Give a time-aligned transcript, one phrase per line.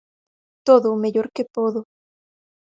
[0.67, 1.81] _Todo o mellor que podo.